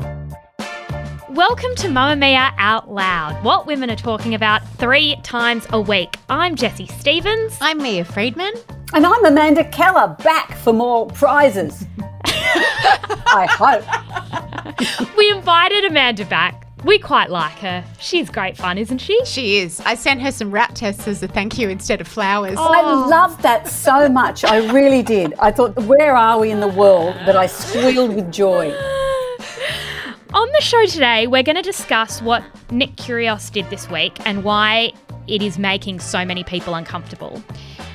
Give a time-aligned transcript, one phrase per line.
[0.00, 1.36] Loud!
[1.36, 6.16] Welcome to Mamamia Out Loud, what women are talking about three times a week.
[6.28, 7.56] I'm Jessie Stephens.
[7.60, 8.54] I'm Mia Freedman.
[8.92, 11.86] And I'm Amanda Keller, back for more prizes.
[12.24, 15.16] I hope.
[15.16, 16.65] We invited Amanda back.
[16.86, 17.84] We quite like her.
[17.98, 19.20] She's great fun, isn't she?
[19.24, 19.80] She is.
[19.80, 22.56] I sent her some rat tests as a thank you instead of flowers.
[22.56, 23.08] I oh.
[23.08, 24.44] loved that so much.
[24.44, 25.34] I really did.
[25.40, 27.16] I thought, where are we in the world?
[27.26, 28.70] That I squealed with joy.
[30.32, 34.44] On the show today, we're going to discuss what Nick Kyrgios did this week and
[34.44, 34.92] why
[35.26, 37.42] it is making so many people uncomfortable.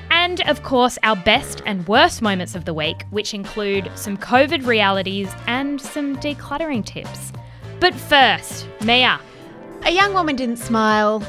[0.09, 4.65] And of course, our best and worst moments of the week, which include some COVID
[4.65, 7.31] realities and some decluttering tips.
[7.81, 9.19] But first, Mia.
[9.81, 11.23] A young woman didn't smile,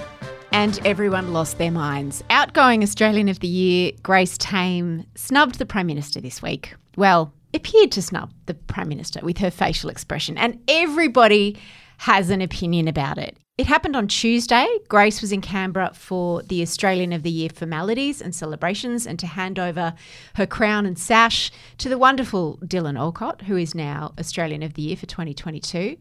[0.53, 2.22] and everyone lost their minds.
[2.28, 6.75] Outgoing Australian of the Year, Grace Tame, snubbed the Prime Minister this week.
[6.95, 11.56] Well, appeared to snub the Prime Minister with her facial expression, and everybody
[11.97, 13.34] has an opinion about it.
[13.58, 14.67] It happened on Tuesday.
[14.89, 19.27] Grace was in Canberra for the Australian of the Year formalities and celebrations and to
[19.27, 19.92] hand over
[20.36, 24.80] her crown and sash to the wonderful Dylan Alcott, who is now Australian of the
[24.80, 25.98] Year for 2022.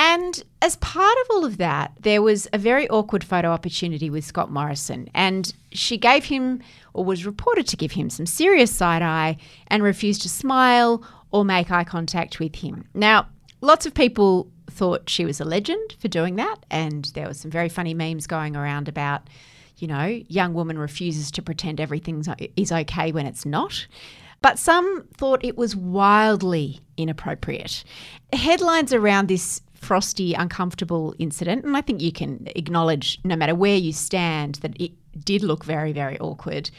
[0.00, 4.24] And as part of all of that, there was a very awkward photo opportunity with
[4.24, 5.08] Scott Morrison.
[5.14, 6.60] And she gave him,
[6.92, 9.36] or was reported to give him, some serious side eye
[9.68, 12.88] and refused to smile or make eye contact with him.
[12.94, 13.28] Now,
[13.60, 16.56] lots of people thought she was a legend for doing that.
[16.70, 19.28] And there were some very funny memes going around about,
[19.78, 22.24] you know, young woman refuses to pretend everything
[22.56, 23.86] is okay when it's not.
[24.42, 27.82] But some thought it was wildly inappropriate.
[28.32, 33.76] Headlines around this frosty, uncomfortable incident, and I think you can acknowledge, no matter where
[33.76, 34.92] you stand, that it
[35.24, 36.70] did look very, very awkward.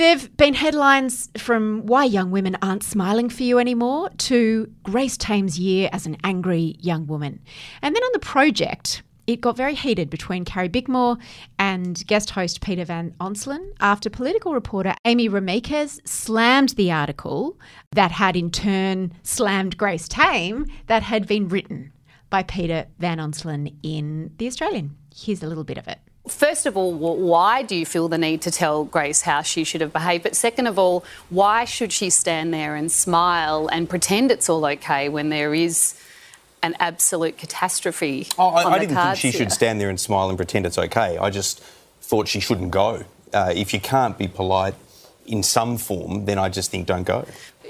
[0.00, 5.18] There have been headlines from why young women aren't smiling for you anymore to Grace
[5.18, 7.42] Tame's year as an angry young woman.
[7.82, 11.20] And then on the project, it got very heated between Carrie Bickmore
[11.58, 17.58] and guest host Peter Van Onselen after political reporter Amy Remeikis slammed the article
[17.92, 21.92] that had in turn slammed Grace Tame that had been written
[22.30, 24.96] by Peter Van Onselen in The Australian.
[25.14, 25.98] Here's a little bit of it.
[26.28, 29.80] First of all, why do you feel the need to tell Grace how she should
[29.80, 30.22] have behaved?
[30.22, 34.64] But second of all, why should she stand there and smile and pretend it's all
[34.66, 35.94] okay when there is
[36.62, 38.26] an absolute catastrophe.
[38.38, 39.38] Oh, I, I didn't think she here.
[39.38, 41.18] should stand there and smile and pretend it's okay.
[41.18, 41.60] I just
[42.02, 43.04] thought she shouldn't go.
[43.32, 44.74] Uh, if you can't be polite
[45.26, 47.26] in some form, then I just think don't go.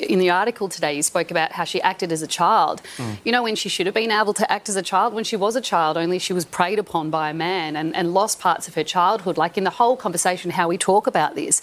[0.09, 2.83] In the article today, you spoke about how she acted as a child.
[2.97, 3.19] Mm.
[3.25, 5.37] You know, when she should have been able to act as a child, when she
[5.37, 8.69] was a child, only she was preyed upon by a man and, and lost parts
[8.69, 9.37] of her childhood.
[9.37, 11.61] Like in the whole conversation, how we talk about this,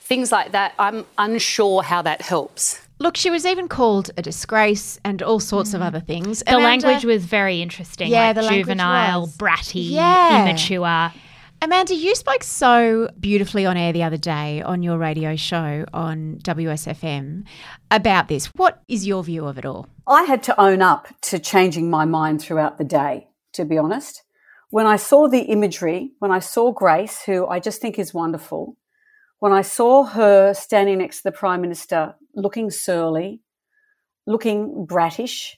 [0.00, 2.80] things like that, I'm unsure how that helps.
[2.98, 5.76] Look, she was even called a disgrace and all sorts mm.
[5.76, 6.40] of other things.
[6.40, 8.10] The Amanda, language was very interesting.
[8.10, 10.42] Yeah, like the juvenile, bratty, yeah.
[10.42, 11.12] immature.
[11.62, 16.38] Amanda, you spoke so beautifully on air the other day on your radio show on
[16.42, 17.44] WSFM
[17.90, 18.46] about this.
[18.54, 19.86] What is your view of it all?
[20.06, 24.22] I had to own up to changing my mind throughout the day, to be honest.
[24.70, 28.78] When I saw the imagery, when I saw Grace, who I just think is wonderful,
[29.40, 33.42] when I saw her standing next to the Prime Minister looking surly,
[34.26, 35.56] looking brattish,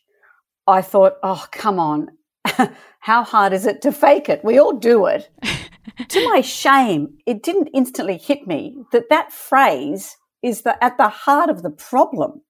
[0.66, 2.08] I thought, oh, come on.
[2.98, 4.44] How hard is it to fake it?
[4.44, 5.31] We all do it.
[6.08, 11.08] to my shame, it didn't instantly hit me that that phrase is the, at the
[11.08, 12.43] heart of the problem.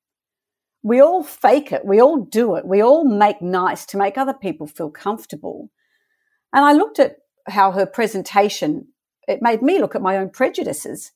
[0.82, 1.84] We all fake it.
[1.84, 2.67] We all do it.
[2.67, 5.70] We all make nice to make other people feel comfortable.
[6.52, 7.17] And I looked at
[7.49, 8.88] how her presentation,
[9.29, 11.12] it made me look at my own prejudices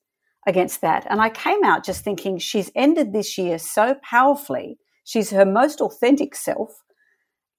[0.46, 1.06] against that.
[1.10, 4.78] And I came out just thinking she's ended this year so powerfully.
[5.04, 6.82] She's her most authentic self.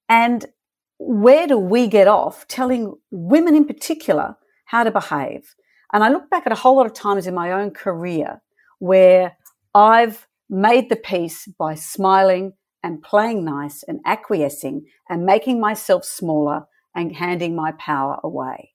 [0.08, 0.46] And
[0.98, 4.38] where do we get off telling women in particular
[4.68, 5.56] how to behave?
[5.92, 8.42] And I look back at a whole lot of times in my own career
[8.80, 9.38] where
[9.74, 12.54] I've made the peace by smiling
[12.84, 18.74] and playing nice and acquiescing and making myself smaller and handing my power away.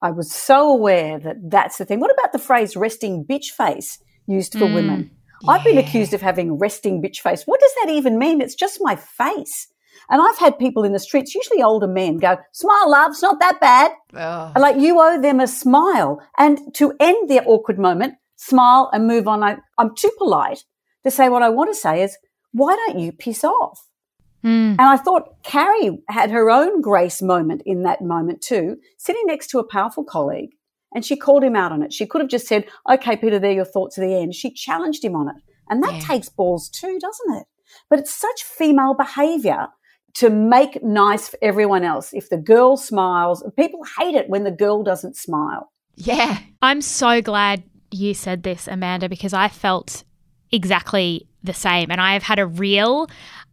[0.00, 2.00] I was so aware that that's the thing.
[2.00, 4.74] What about the phrase resting bitch face used for mm.
[4.74, 5.10] women?
[5.46, 7.44] I've been accused of having resting bitch face.
[7.44, 8.40] What does that even mean?
[8.40, 9.68] It's just my face.
[10.10, 13.40] And I've had people in the streets, usually older men, go, smile, love, it's not
[13.40, 13.92] that bad.
[14.14, 14.60] Oh.
[14.60, 16.20] Like you owe them a smile.
[16.36, 19.42] And to end their awkward moment, smile and move on.
[19.42, 20.64] I, I'm too polite
[21.04, 22.16] to say what I want to say is,
[22.52, 23.86] why don't you piss off?
[24.42, 24.76] Hmm.
[24.78, 29.48] And I thought Carrie had her own grace moment in that moment too, sitting next
[29.48, 30.50] to a powerful colleague.
[30.94, 31.92] And she called him out on it.
[31.92, 34.34] She could have just said, okay, Peter, there are your thoughts at the end.
[34.34, 35.36] She challenged him on it.
[35.68, 36.00] And that Yeah.
[36.00, 37.46] takes balls too, doesn't it?
[37.90, 39.68] But it's such female behavior
[40.14, 42.12] to make nice for everyone else.
[42.12, 45.70] If the girl smiles, people hate it when the girl doesn't smile.
[45.96, 46.38] Yeah.
[46.62, 50.04] I'm so glad you said this, Amanda, because I felt
[50.50, 51.90] exactly the same.
[51.90, 53.08] And I have had a real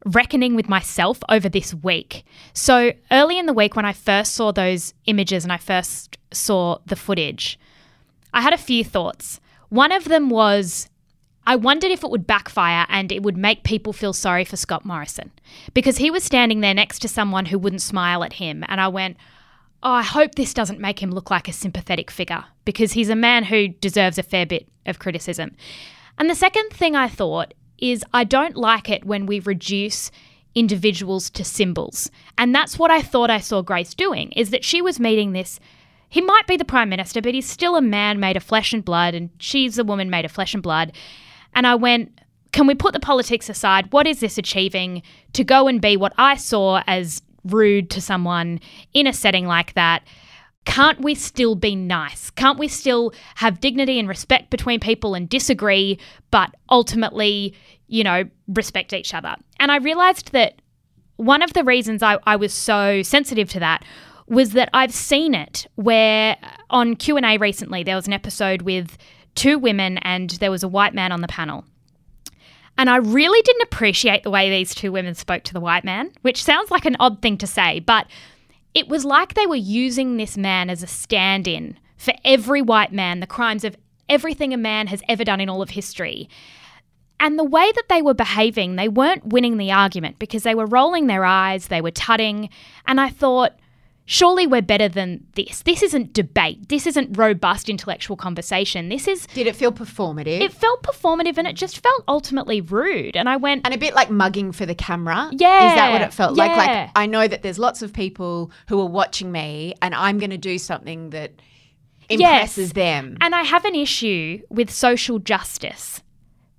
[0.06, 2.24] reckoning with myself over this week.
[2.54, 6.80] So, early in the week, when I first saw those images and I first saw
[6.86, 7.60] the footage,
[8.34, 9.40] I had a few thoughts.
[9.70, 10.90] One of them was
[11.48, 14.86] I wondered if it would backfire and it would make people feel sorry for Scott
[14.86, 15.32] Morrison
[15.74, 18.64] because he was standing there next to someone who wouldn't smile at him.
[18.68, 19.18] And I went,
[19.84, 23.16] Oh, I hope this doesn't make him look like a sympathetic figure because he's a
[23.16, 25.56] man who deserves a fair bit of criticism.
[26.18, 30.10] And the second thing I thought is I don't like it when we reduce
[30.56, 32.10] individuals to symbols.
[32.38, 35.60] And that's what I thought I saw Grace doing is that she was meeting this
[36.08, 38.86] he might be the prime minister, but he's still a man made of flesh and
[38.86, 40.94] blood and she's a woman made of flesh and blood.
[41.56, 42.20] And I went,
[42.52, 43.92] can we put the politics aside?
[43.92, 45.02] What is this achieving
[45.34, 48.60] to go and be what I saw as rude to someone
[48.94, 50.04] in a setting like that?
[50.66, 52.30] Can't we still be nice?
[52.32, 56.00] Can't we still have dignity and respect between people and disagree,
[56.32, 57.54] but ultimately,
[57.88, 59.36] you know, respect each other?
[59.60, 60.62] And I realized that
[61.18, 63.86] one of the reasons I, I was so sensitive to that
[64.28, 66.38] was that I've seen it where
[66.70, 68.98] on Q&A recently there was an episode with
[69.36, 71.66] two women and there was a white man on the panel.
[72.78, 76.12] And I really didn't appreciate the way these two women spoke to the white man,
[76.24, 78.08] which sounds like an odd thing to say, but
[78.74, 82.92] it was like they were using this man as a stand in for every white
[82.92, 83.78] man, the crimes of
[84.10, 86.30] everything a man has ever done in all of history.
[87.20, 90.66] And the way that they were behaving, they weren't winning the argument because they were
[90.66, 92.50] rolling their eyes, they were tutting.
[92.86, 93.54] And I thought,
[94.06, 95.62] surely we're better than this.
[95.64, 96.70] This isn't debate.
[96.70, 98.90] This isn't robust intellectual conversation.
[98.90, 99.26] This is.
[99.28, 100.42] Did it feel performative?
[100.42, 103.16] It felt performative and it just felt ultimately rude.
[103.18, 105.30] And I went, and a bit like mugging for the camera.
[105.32, 106.56] Yeah, Is that what it felt like?
[106.56, 110.30] Like I know that there's lots of people who are watching me and I'm going
[110.30, 111.34] to do something that
[112.10, 112.74] impresses Yes.
[112.74, 113.18] them.
[113.22, 116.02] And I have an issue with social justice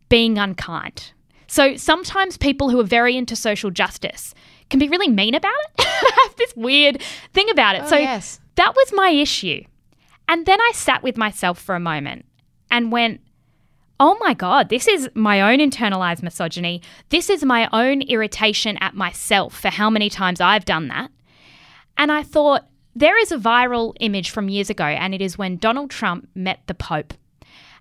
[0.08, 1.12] being unkind.
[1.46, 4.34] So sometimes people who are very into social justice
[4.70, 5.70] can be really mean about it.
[5.86, 7.02] I have this weird
[7.32, 7.82] thing about it.
[7.84, 8.40] Oh, so yes.
[8.56, 9.62] that was my issue.
[10.28, 12.26] And then I sat with myself for a moment
[12.70, 13.20] and went,
[13.98, 16.82] oh my God, this is my own internalized misogyny.
[17.08, 21.10] This is my own irritation at myself for how many times I've done that.
[21.96, 25.58] And I thought, there is a viral image from years ago, and it is when
[25.58, 27.12] Donald Trump met the Pope.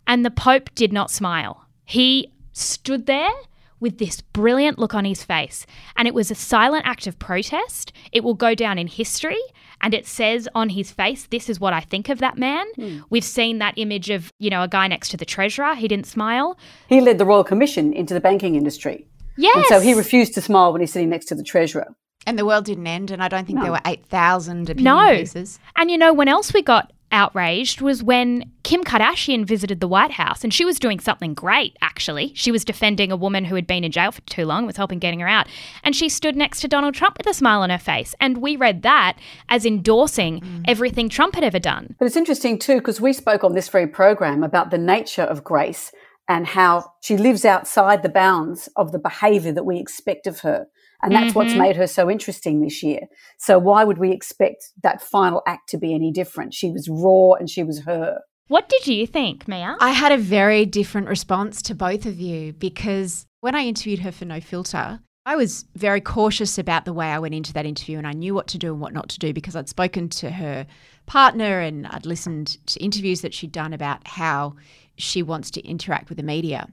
[0.05, 1.65] And the Pope did not smile.
[1.85, 3.31] He stood there
[3.79, 5.65] with this brilliant look on his face.
[5.95, 7.91] And it was a silent act of protest.
[8.11, 9.39] It will go down in history.
[9.81, 12.65] And it says on his face, this is what I think of that man.
[12.75, 12.99] Hmm.
[13.09, 15.75] We've seen that image of, you know, a guy next to the treasurer.
[15.75, 16.57] He didn't smile.
[16.87, 19.05] He led the Royal Commission into the banking industry.
[19.37, 19.55] Yes.
[19.57, 21.87] And so he refused to smile when he's sitting next to the treasurer.
[22.25, 25.15] And the world didn't end, and I don't think there were 8,000 opinion No.
[25.15, 25.59] pieces.
[25.75, 30.11] And you know, when else we got outraged was when Kim Kardashian visited the White
[30.11, 32.31] House and she was doing something great, actually.
[32.35, 34.99] She was defending a woman who had been in jail for too long, was helping
[34.99, 35.47] getting her out.
[35.83, 38.15] And she stood next to Donald Trump with a smile on her face.
[38.19, 39.17] And we read that
[39.49, 40.65] as endorsing mm.
[40.67, 41.95] everything Trump had ever done.
[41.99, 45.43] But it's interesting too, because we spoke on this very program about the nature of
[45.43, 45.91] grace
[46.27, 50.67] and how she lives outside the bounds of the behavior that we expect of her.
[51.01, 51.59] And that's what's mm-hmm.
[51.59, 53.01] made her so interesting this year.
[53.37, 56.53] So why would we expect that final act to be any different?
[56.53, 58.21] She was raw and she was her.
[58.47, 59.75] What did you think, Mia?
[59.79, 64.11] I had a very different response to both of you because when I interviewed her
[64.11, 67.97] for No Filter, I was very cautious about the way I went into that interview
[67.97, 70.29] and I knew what to do and what not to do because I'd spoken to
[70.29, 70.67] her
[71.07, 74.55] partner and I'd listened to interviews that she'd done about how
[74.97, 76.67] she wants to interact with the media.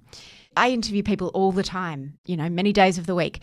[0.54, 3.42] I interview people all the time, you know, many days of the week.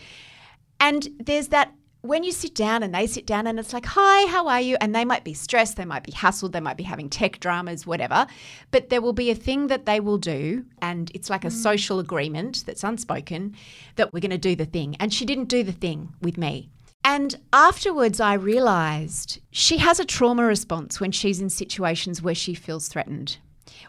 [0.80, 4.26] And there's that when you sit down and they sit down and it's like, hi,
[4.28, 4.78] how are you?
[4.80, 7.86] And they might be stressed, they might be hassled, they might be having tech dramas,
[7.86, 8.26] whatever.
[8.72, 10.66] But there will be a thing that they will do.
[10.82, 11.52] And it's like a mm.
[11.52, 13.56] social agreement that's unspoken
[13.98, 14.96] that we're going to do the thing.
[15.00, 16.70] And she didn't do the thing with me.
[17.04, 22.54] And afterwards, I realized she has a trauma response when she's in situations where she
[22.54, 23.38] feels threatened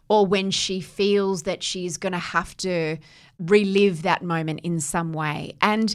[0.08, 2.96] or when she feels that she's going to have to
[3.38, 5.54] relive that moment in some way.
[5.60, 5.94] And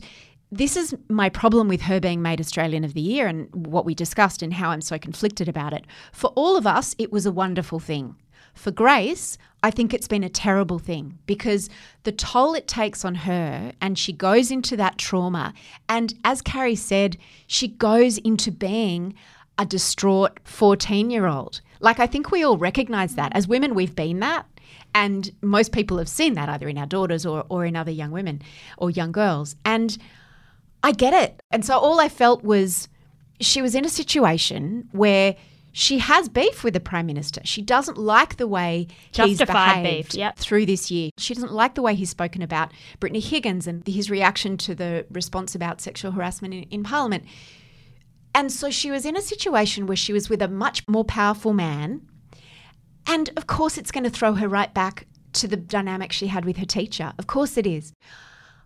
[0.57, 3.93] this is my problem with her being made Australian of the Year and what we
[3.93, 5.85] discussed and how I'm so conflicted about it.
[6.13, 8.15] For all of us, it was a wonderful thing.
[8.53, 11.69] For Grace, I think it's been a terrible thing because
[12.03, 15.53] the toll it takes on her, and she goes into that trauma.
[15.89, 19.13] And as Carrie said, she goes into being
[19.57, 21.59] a distraught 14 year old.
[21.81, 23.35] Like, I think we all recognize that.
[23.35, 24.45] As women, we've been that.
[24.93, 28.11] And most people have seen that either in our daughters or, or in other young
[28.11, 28.41] women
[28.77, 29.57] or young girls.
[29.65, 29.97] And
[30.85, 31.41] I get it.
[31.49, 32.87] And so all I felt was
[33.41, 35.35] she was in a situation where
[35.71, 37.41] she has beef with the prime minister.
[37.43, 40.37] She doesn't like the way he's behaved beef, yep.
[40.37, 41.09] through this year.
[41.17, 45.07] She doesn't like the way he's spoken about Brittany Higgins and his reaction to the
[45.09, 47.25] response about sexual harassment in, in Parliament.
[48.35, 51.51] And so she was in a situation where she was with a much more powerful
[51.51, 52.07] man.
[53.07, 56.45] And of course, it's going to throw her right back to the dynamic she had
[56.45, 57.13] with her teacher.
[57.17, 57.91] Of course, it is.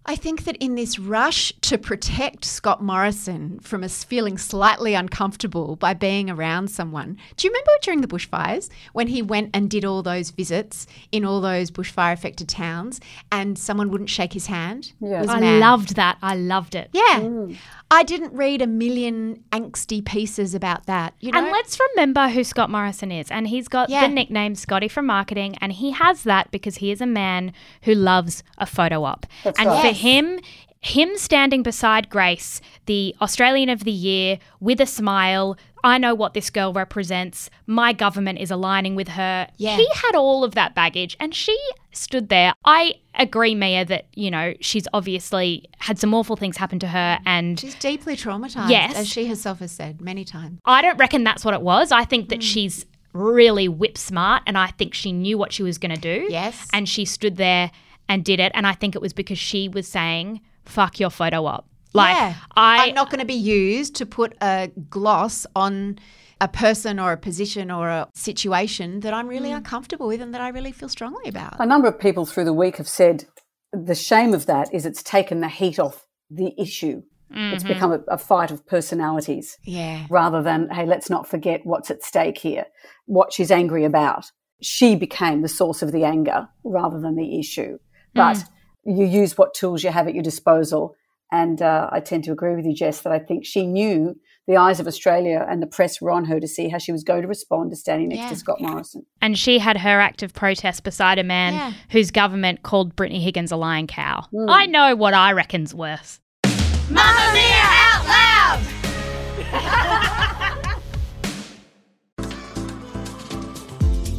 [0.05, 5.75] I think that in this rush to protect Scott Morrison from us feeling slightly uncomfortable
[5.75, 9.85] by being around someone, do you remember during the bushfires when he went and did
[9.85, 12.99] all those visits in all those bushfire affected towns
[13.31, 14.93] and someone wouldn't shake his hand?
[14.99, 15.25] Yeah.
[15.27, 15.59] I mad.
[15.59, 16.17] loved that.
[16.23, 16.89] I loved it.
[16.91, 17.19] Yeah.
[17.19, 17.57] Mm.
[17.91, 21.13] I didn't read a million angsty pieces about that.
[21.19, 21.39] You know?
[21.39, 23.29] And let's remember who Scott Morrison is.
[23.31, 24.07] And he's got Yeah.
[24.07, 25.55] the nickname Scotty from marketing.
[25.59, 27.51] And he has that because he is a man
[27.83, 29.25] who loves a photo op.
[29.43, 29.88] and right.
[29.89, 30.39] For him,
[30.81, 36.33] him standing beside Grace, the Australian of the Year, with a smile, I know what
[36.33, 37.49] this girl represents.
[37.65, 39.47] My government is aligning with her.
[39.57, 39.77] Yeah.
[39.77, 41.57] He had all of that baggage and she
[41.91, 42.53] stood there.
[42.65, 47.19] I agree, Mia, that, you know, she's obviously had some awful things happen to her
[47.25, 48.95] and She's deeply traumatized, Yes.
[48.95, 50.59] as she herself has said many times.
[50.65, 51.91] I don't reckon that's what it was.
[51.93, 52.29] I think Mm.
[52.29, 55.99] that she's really whip smart and I think she knew what she was going to
[56.01, 56.27] do.
[56.29, 56.67] Yes.
[56.73, 57.71] And she stood there
[58.09, 58.51] and did it.
[58.55, 61.65] And I think it was because she was saying, fuck your photo op.
[61.93, 62.33] Like, yeah.
[62.55, 62.87] I.
[62.89, 65.97] I'm not going to be used to put a gloss on
[66.41, 69.29] a person or a position or a situation that I'm Mm.
[69.29, 71.55] really uncomfortable with and that I really feel strongly about.
[71.59, 73.25] A number of people through the week have said
[73.73, 77.01] the shame of that is it's taken the heat off the issue.
[77.31, 80.07] It's become a, a fight of personalities Yeah.
[80.09, 82.65] rather than, hey, let's not forget what's at stake here,
[83.05, 84.25] what she's angry about.
[84.61, 87.77] She became the source of the anger rather than the issue.
[88.13, 88.43] But
[88.85, 90.95] you use what tools you have at your disposal.
[91.31, 94.15] And uh, I tend to agree with you, Jess, that I think she knew
[94.47, 97.03] the eyes of Australia and the press were on her to see how she was
[97.03, 98.29] going to respond to standing next Yeah.
[98.29, 99.05] to Scott Morrison.
[99.21, 101.73] and she had her act of protest beside a man Yeah.
[101.91, 104.23] whose government called Brittany Higgins a lying cow.
[104.31, 104.49] Hmm.
[104.49, 106.19] I know what I reckon's worse.
[106.43, 108.59] Mamamia out loud!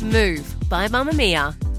[0.02, 1.54] Move by Mamamia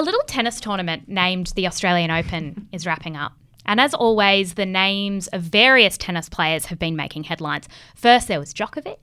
[0.00, 3.32] A little tennis tournament named the Australian Open is wrapping up.
[3.66, 7.68] And as always, the names of various tennis players have been making headlines.
[7.96, 8.96] First, there was Djokovic.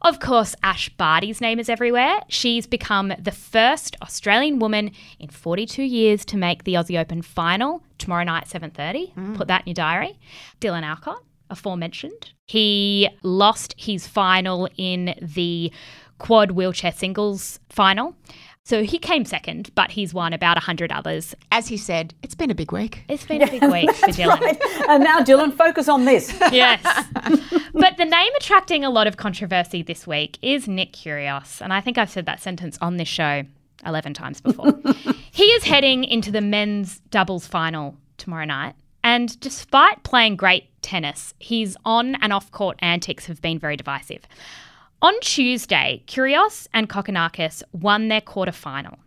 [0.00, 2.20] Of course, Ash Barty's name is everywhere.
[2.28, 7.82] She's become the first Australian woman in 42 years to make the Aussie Open final
[7.98, 9.12] tomorrow night, 7.30.
[9.12, 9.36] Mm.
[9.36, 10.18] Put that in your diary.
[10.58, 12.32] Dylan Alcott, aforementioned.
[12.46, 15.70] He lost his final in the
[16.20, 18.14] quad wheelchair singles final.
[18.64, 21.34] So he came second, but he's won about 100 others.
[21.50, 23.04] As he said, it's been a big week.
[23.08, 24.58] It's been a big week for Dylan.
[24.88, 26.30] and now, Dylan, focus on this.
[26.52, 26.82] Yes.
[27.72, 31.60] but the name attracting a lot of controversy this week is Nick Kyrgios.
[31.60, 33.44] And I think I've said that sentence on this show
[33.86, 34.78] 11 times before.
[35.32, 38.74] he is heading into the men's doubles final tomorrow night.
[39.02, 44.22] And despite playing great tennis, his on and off court antics have been very divisive.
[45.02, 48.98] On Tuesday, Kyrgios and Kokkinakis won their quarter final.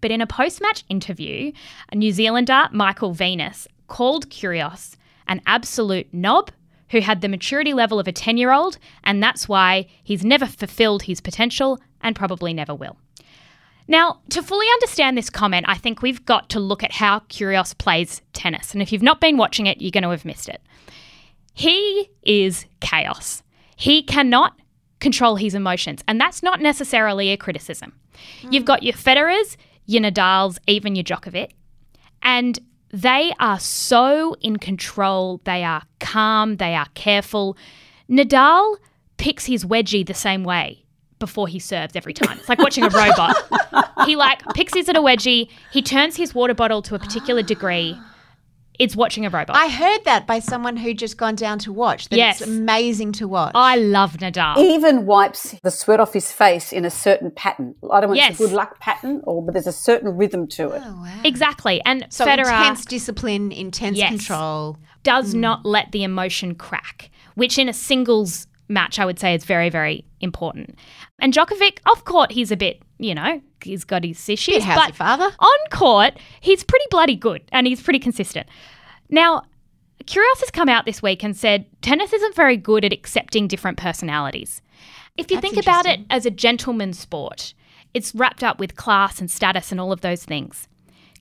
[0.00, 1.50] But in a post match interview,
[1.90, 4.94] a New Zealander, Michael Venus, called Kyrgios
[5.26, 6.50] an absolute knob
[6.90, 10.46] who had the maturity level of a 10 year old, and that's why he's never
[10.46, 12.96] fulfilled his potential and probably never will.
[13.88, 17.76] Now, to fully understand this comment, I think we've got to look at how Kyrgios
[17.76, 18.72] plays tennis.
[18.72, 20.62] And if you've not been watching it, you're going to have missed it.
[21.54, 23.42] He is chaos.
[23.76, 24.58] He cannot
[25.00, 27.92] control his emotions, and that's not necessarily a criticism.
[28.50, 31.50] You've got your Federers, your Nadals, even your Djokovic,
[32.22, 32.58] and
[32.90, 35.40] they are so in control.
[35.44, 36.56] They are calm.
[36.56, 37.56] They are careful.
[38.10, 38.76] Nadal
[39.18, 40.84] picks his wedgie the same way
[41.18, 42.38] before he serves every time.
[42.38, 43.36] It's like watching a robot.
[44.06, 45.50] he like picks his at a wedgie.
[45.72, 47.98] He turns his water bottle to a particular degree.
[48.78, 49.56] It's watching a robot.
[49.56, 52.08] I heard that by someone who just gone down to watch.
[52.10, 52.40] That Yes.
[52.40, 53.52] it's amazing to watch.
[53.54, 54.56] I love Nadal.
[54.58, 57.74] Even wipes the sweat off his face in a certain pattern.
[57.90, 58.32] I don't want Yes.
[58.32, 60.82] it's a good luck pattern, or but there's a certain rhythm to it.
[60.84, 61.82] Oh, exactly.
[61.84, 64.10] And so Federer intense discipline, intense Yes.
[64.10, 64.78] control.
[65.04, 65.40] does hmm.
[65.40, 69.70] not let the emotion crack, which in a singles match I would say is very,
[69.70, 70.76] very important.
[71.20, 74.62] And Djokovic, off court, he's a bit, you know, he's got his issues.
[74.62, 75.30] Housey but father.
[75.38, 78.46] on court, he's pretty bloody good and he's pretty consistent.
[79.08, 79.42] Now,
[80.04, 83.78] Kyrgios has come out this week and said tennis isn't very good at accepting different
[83.78, 84.62] personalities.
[85.16, 87.54] If you That's think about it as a gentleman's sport,
[87.94, 90.68] it's wrapped up with class and status and all of those things.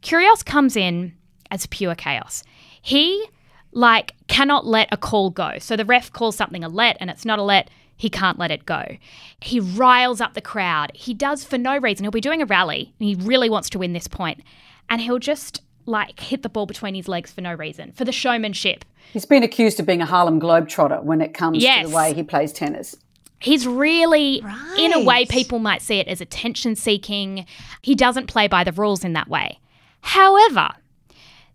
[0.01, 1.15] Kyrgios comes in
[1.51, 2.43] as pure chaos.
[2.81, 3.25] He
[3.71, 5.57] like cannot let a call go.
[5.59, 8.51] So the ref calls something a let and it's not a let, he can't let
[8.51, 8.97] it go.
[9.41, 10.91] He riles up the crowd.
[10.93, 12.03] He does for no reason.
[12.03, 14.41] He'll be doing a rally and he really wants to win this point.
[14.89, 18.11] And he'll just like hit the ball between his legs for no reason, for the
[18.11, 18.85] showmanship.
[19.13, 21.85] He's been accused of being a Harlem Globetrotter when it comes Yes.
[21.85, 22.95] to the way he plays tennis.
[23.39, 24.43] He's really,
[24.79, 27.45] in a way, people might see it as attention seeking.
[27.83, 29.59] He doesn't play by the rules in that way.
[30.01, 30.69] However,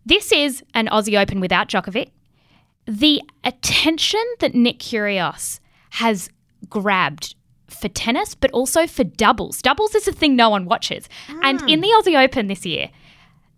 [0.07, 2.11] this is an Aussie Open without Djokovic.
[2.87, 5.59] The attention that Nick Kyrgios
[5.93, 6.31] has
[6.71, 7.35] grabbed
[7.69, 9.61] for tennis, but also for doubles.
[9.61, 11.09] Doubles is a thing no one watches.
[11.43, 11.67] And ah.
[11.67, 12.91] in the Aussie Open this year,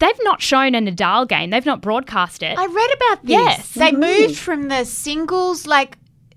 [0.00, 1.50] they've not shown a Nadal game.
[1.50, 2.58] They've not broadcast it.
[2.58, 3.30] I read about this.
[3.30, 3.72] Yes.
[3.74, 4.00] They mm-hmm.
[4.00, 5.96] moved from the singles like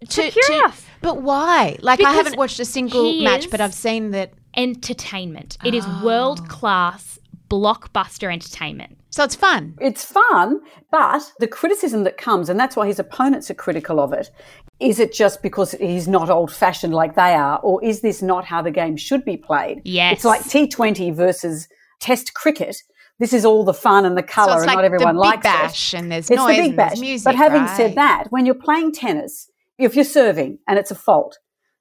[0.09, 0.83] to, Kyrgios.
[1.01, 1.77] but why?
[1.81, 4.33] Like I haven't watched a single match, but I've seen that.
[4.55, 5.57] entertainment.
[5.65, 6.01] It is ah.
[6.03, 7.16] world class
[7.49, 8.97] blockbuster entertainment.
[9.09, 9.75] So it's fun.
[9.79, 10.59] It's fun,
[10.91, 14.29] but the criticism that comes, and that's why his opponents are critical of it,
[14.79, 18.45] is it just because he's not old fashioned like they are, or is this not
[18.45, 19.81] how the game should be played?
[19.85, 20.13] Yes.
[20.17, 21.67] It's like T20 versus
[21.99, 22.75] Test cricket.
[23.19, 25.29] This is all the fun and the colour, it's and like not everyone the Big
[25.29, 25.97] likes Bash it.
[25.99, 26.99] and there's it's noise the big and there's bash.
[26.99, 27.75] music, but having right?
[27.77, 31.39] said that, when you're playing tennis, if you're serving and it's a fault,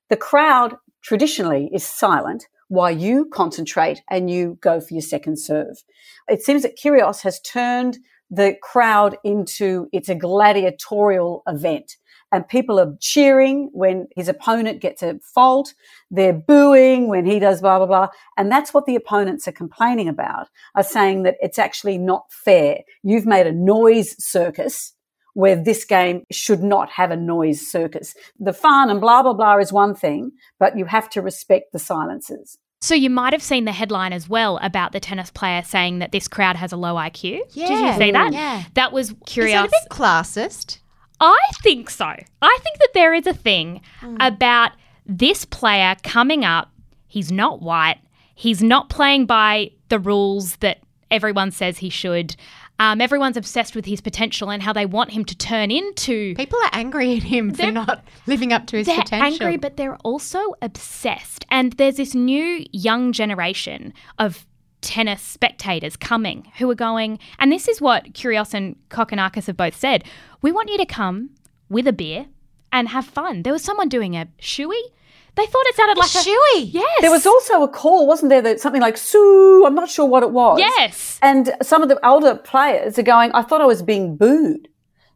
[0.09, 5.83] the crowd traditionally is silent while you concentrate and you go for your second serve.
[6.29, 7.99] It seems that Kyrgios has turned
[8.31, 11.97] the crowd into it's a gladiatorial event.
[12.33, 15.75] And people are cheering when his opponent gets a fault.
[16.11, 18.09] They're booing when he does blah, blah, blah.
[18.37, 22.81] And that's what the opponents are complaining about, are saying that it's actually not fair.
[23.05, 24.93] You've made a noise circus
[25.37, 28.15] where this game should not have a noise circus.
[28.41, 31.79] The fun and blah, blah, blah is one thing, but you have to respect the
[31.79, 32.57] silences.
[32.81, 36.11] So you might have seen the headline as well about the tennis player saying that
[36.11, 37.41] this crowd has a low IQ.
[37.51, 37.69] Yeah.
[37.69, 38.33] Did you see that?
[38.33, 38.63] Yeah.
[38.75, 39.59] That was curious.
[39.61, 39.73] Is it curious.
[39.73, 40.79] a bit classist?
[41.21, 42.07] I think so.
[42.07, 44.17] I think that there is a thing hmm.
[44.19, 44.73] about
[45.05, 46.71] this player coming up.
[47.09, 47.99] He's not white.
[48.35, 50.79] He's not playing by the rules that
[51.11, 52.37] everyone says he should.
[52.79, 56.35] Um, everyone's obsessed with his potential and how they want him to turn into.
[56.35, 59.11] People are angry at him for They're- not living up to his potential.
[59.11, 59.47] They're potential.
[59.47, 61.47] angry, but they're also obsessed.
[61.51, 64.47] And there's this new young generation of
[64.83, 69.75] tennis spectators coming who are going, and this is what Kyrgios and Kokkinakis have both
[69.75, 70.05] said.
[70.43, 71.31] We want you to come
[71.71, 72.27] with a beer
[72.73, 73.43] and have fun.
[73.43, 74.79] There was someone doing a shoey.
[75.37, 76.73] They thought it sounded like a shoey?
[76.73, 77.01] Yes.
[77.03, 80.23] There was also a call, wasn't there, that something like Sue, I'm not sure what
[80.23, 80.59] it was.
[80.59, 81.19] Yes.
[81.21, 84.69] And some of the older players are going, I thought I was being booed.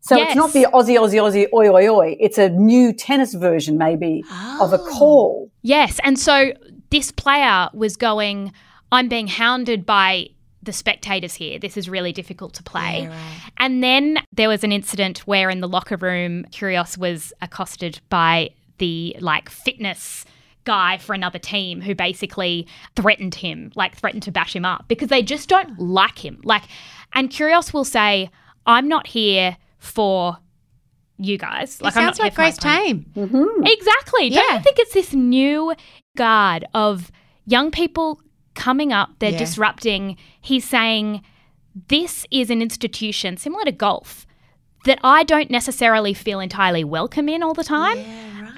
[0.03, 0.29] So Yes.
[0.29, 2.17] it's not the Aussie, Aussie, Aussie, oi, oi, oi.
[2.21, 4.25] It's a new tennis version, maybe,
[4.61, 4.87] of a oh.
[4.87, 5.51] call.
[5.63, 5.99] Yes.
[6.05, 6.53] And so
[6.91, 8.53] this player was going,
[8.93, 10.29] I'm being hounded by
[10.63, 11.59] the spectators here.
[11.59, 13.11] This is really difficult to play.
[13.57, 18.51] And then there was an incident where in the locker room, Kyrgios was accosted by
[18.81, 20.25] the like fitness
[20.65, 22.67] guy for another team who basically
[22.97, 26.41] threatened him, like threatened to bash him up because they just don't like him.
[26.45, 26.65] Like,
[27.15, 28.29] and Kyrgios will say,
[28.67, 30.37] I'm not here for
[31.17, 31.81] you guys.
[31.81, 33.29] Like, He I'm not sounds like here for my Grace opponent." Tame.
[33.29, 33.67] Mm-hmm.
[33.67, 34.31] Exactly.
[34.31, 34.57] Don't Yeah.
[34.59, 35.75] you think it's this new
[36.17, 37.11] guard of
[37.47, 38.21] young people
[38.55, 39.39] coming up, they're Yeah.
[39.39, 40.17] disrupting?
[40.41, 41.23] He's saying
[41.89, 44.27] this is an institution similar to golf
[44.85, 47.99] that I don't necessarily feel entirely welcome in all the time.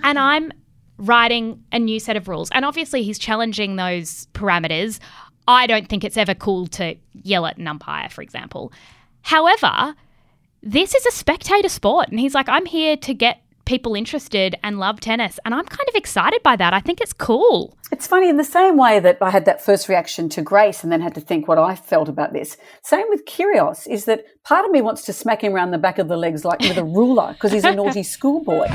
[0.02, 0.52] And I'm
[0.98, 2.50] writing a new set of rules.
[2.52, 4.98] And obviously, he's challenging those parameters.
[5.48, 8.72] I don't think it's ever cool to yell at an umpire, for example.
[9.22, 9.94] However,
[10.62, 12.08] this is a spectator sport.
[12.08, 15.38] And he's like, I'm here to get people interested and love tennis.
[15.44, 16.74] And I'm kind of excited by that.
[16.74, 17.76] I think it's cool.
[17.90, 20.90] It's funny in the same way that I had that first reaction to Grace and
[20.90, 22.56] then had to think what I felt about this.
[22.82, 25.98] Same with Kyrgios is that part of me wants to smack him around the back
[25.98, 28.68] of the legs like with a ruler because he's a naughty schoolboy.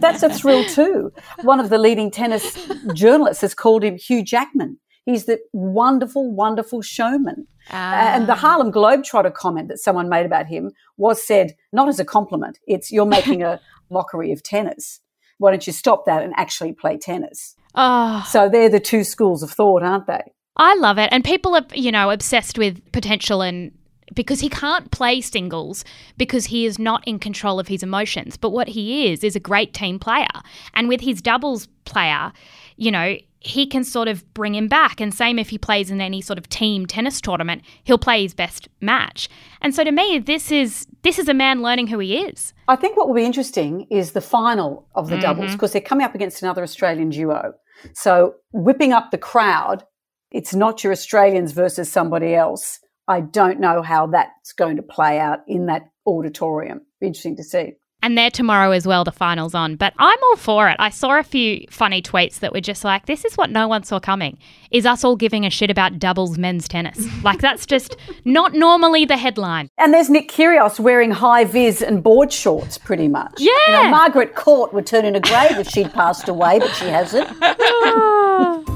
[0.00, 1.12] That's a thrill too.
[1.42, 4.78] One of the leading tennis journalists has called him Hugh Jackman.
[5.04, 7.46] He's the wonderful, wonderful showman.
[7.70, 8.36] And the ah.
[8.36, 12.58] Harlem Globetrotter comment that someone made about him was said not as a compliment.
[12.66, 13.60] It's you're making a
[13.92, 15.00] mockery of tennis.
[15.38, 17.54] Why don't you stop that and actually play tennis?
[17.74, 18.28] Oh, ah.
[18.30, 20.22] So they're the two schools of thought, aren't they?
[20.56, 21.08] I love it.
[21.12, 23.72] And people are, you know, obsessed with potential and
[24.14, 25.84] because he can't play singles
[26.18, 28.36] because he is not in control of his emotions.
[28.36, 30.26] But what he is, is a great team player.
[30.74, 32.32] And with his doubles player,
[32.76, 35.00] you know, he can sort of bring him back.
[35.00, 38.34] And same if he plays in any sort of team tennis tournament, he'll play his
[38.34, 39.28] best match.
[39.60, 42.52] And so to me, this is this is a man learning who he is.
[42.68, 45.22] I think what will be interesting is the final of the mm-hmm.
[45.22, 47.54] doubles because they're coming up against another Australian duo.
[47.94, 49.84] So whipping up the crowd,
[50.30, 52.78] it's not your Australians versus somebody else.
[53.08, 56.82] I don't know how that's going to play out in that auditorium.
[57.00, 57.72] Interesting to see.
[58.04, 59.76] And they're tomorrow as well, the finals on.
[59.76, 60.76] But I'm all for it.
[60.80, 63.84] I saw a few funny tweets that were just like, this is what no one
[63.84, 64.38] saw coming,
[64.72, 67.06] is us all giving a shit about doubles men's tennis.
[67.22, 69.68] like, that's just not normally the headline.
[69.78, 73.40] And there's Nick Kyrgios wearing high vis and board shorts, pretty much.
[73.40, 73.84] You Yeah.
[73.84, 77.28] know, Margaret Court would turn in a grave if she'd passed away, but she hasn't.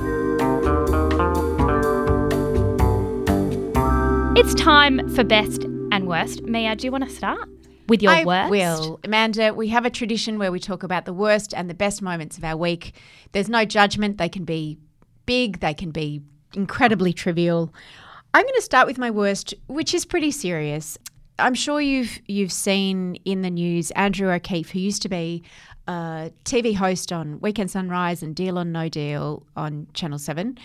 [4.39, 6.43] It's time for best and worst.
[6.43, 7.49] Mia, do you want to start
[7.89, 8.51] with your I worst?
[8.51, 9.01] will.
[9.05, 12.39] Amanda, we have a tradition where we talk about the worst and the best moments
[12.39, 12.95] of our week.
[13.33, 14.19] There's no judgment.
[14.19, 14.79] They can be
[15.27, 16.23] big, they can be
[16.55, 17.73] incredibly trivial.
[18.35, 20.99] I'm going to start with my worst, which is pretty serious.
[21.39, 25.43] I'm sure you've you've seen in the news Andrew O'Keefe, who used to be
[25.87, 30.59] a TV host on Weekend Sunrise and Deal or No Deal on Channel 7.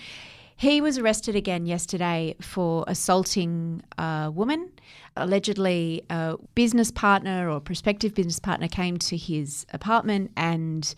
[0.62, 4.70] He was arrested again yesterday for assaulting a woman.
[5.18, 10.94] Allegedly, a business partner or prospective business partner came to his apartment and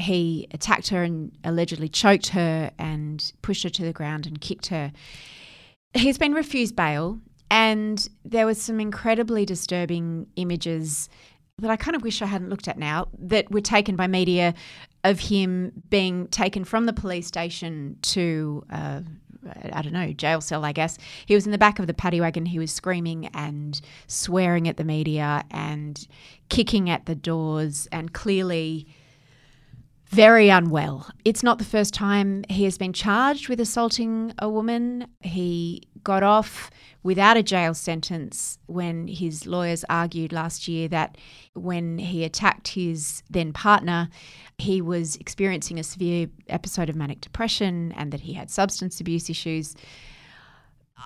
[0.00, 4.66] he attacked her and allegedly choked her and pushed her to the ground and kicked
[4.66, 4.90] her.
[5.94, 7.20] He's been refused bail,
[7.52, 11.08] and there was some incredibly disturbing images
[11.58, 14.54] that I kind of wish I hadn't looked at now that were taken by media
[15.08, 19.00] of him being taken from the police station to, uh,
[19.72, 20.98] I don't know, jail cell, I guess.
[21.26, 22.46] He was in the back of the paddy wagon.
[22.46, 26.06] He was screaming and swearing at the media and
[26.48, 28.86] kicking at the doors and clearly
[30.08, 31.10] very unwell.
[31.24, 35.06] It's not the first time he has been charged with assaulting a woman.
[35.20, 36.70] He got off
[37.02, 41.16] without a jail sentence when his lawyers argued last year that
[41.54, 44.08] when he attacked his then partner,
[44.58, 49.30] he was experiencing a severe episode of manic depression and that he had substance abuse
[49.30, 49.76] issues.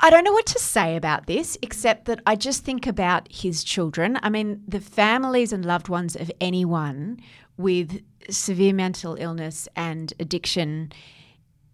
[0.00, 3.62] I don't know what to say about this, except that I just think about his
[3.62, 4.18] children.
[4.22, 7.20] I mean, the families and loved ones of anyone
[7.58, 10.92] with severe mental illness and addiction,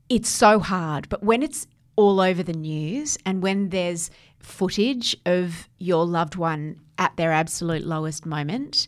[0.09, 1.09] it's so hard.
[1.09, 4.09] But when it's all over the news and when there's
[4.39, 8.87] footage of your loved one at their absolute lowest moment,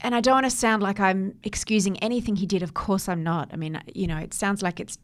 [0.00, 2.62] and I don't want to sound like I'm excusing anything he did.
[2.62, 3.50] Of course, I'm not.
[3.52, 4.96] I mean, you know, it sounds like it's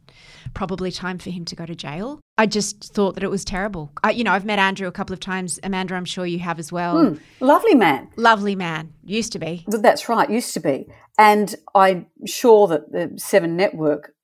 [0.55, 2.21] probably time for him to go to jail.
[2.39, 3.93] I just thought that it was terrible.
[4.03, 5.61] I, you know, I've met Andrew a couple of times.
[5.63, 7.07] Amanda, I'm sure you have as well.
[7.07, 8.09] Hmm, lovely man.
[8.17, 8.95] Lovely man.
[9.05, 9.65] Used to be.
[9.67, 10.87] That's right, used to be.
[11.19, 14.15] And I'm sure that the Seven Network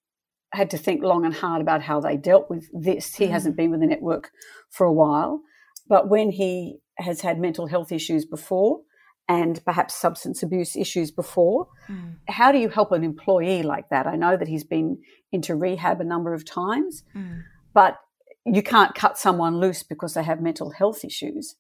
[0.53, 3.15] had to think long and hard about how they dealt with this.
[3.15, 3.59] He hasn't mm.
[3.59, 4.31] been with the network
[4.71, 5.43] for a while,
[5.89, 8.81] but when he has had mental health issues before
[9.29, 12.15] and perhaps substance abuse issues before, mm.
[12.29, 14.07] how do you help an employee like that?
[14.07, 14.99] I know that he's been
[15.33, 17.43] into rehab a number of times, mm.
[17.75, 17.99] but
[18.47, 21.57] you can't cut someone loose because they have mental health issues.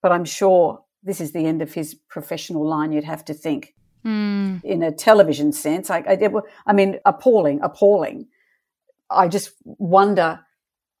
[0.00, 3.74] But I'm sure this is the end of his professional line, you'd have to think
[4.04, 5.90] in a television sense.
[5.90, 6.32] I, I, it
[6.66, 8.26] I mean, appalling, appalling.
[9.10, 10.40] I just wonder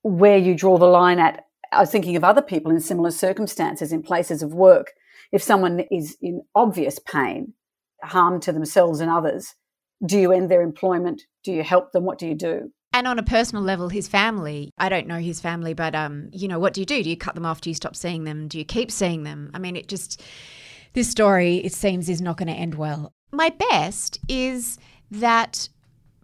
[0.02, 1.46] where you draw the line at.
[1.72, 4.92] I was thinking of other people in similar circumstances in places of work.
[5.32, 7.54] If someone is in obvious pain,
[8.02, 9.54] harm to themselves and others,
[10.04, 11.22] do you end their employment?
[11.44, 12.04] Do you help them?
[12.04, 12.72] What do you do?
[12.92, 16.46] And on a personal level, his family, I don't know his family, but um, you
[16.46, 17.02] know, what do you do?
[17.02, 17.62] Do you cut them off?
[17.62, 18.48] Do you stop seeing them?
[18.48, 19.50] Do you keep seeing them?
[19.54, 20.22] I mean, it just
[20.92, 23.12] this story, it seems, is not going to end well.
[23.32, 24.78] My best is
[25.10, 25.68] that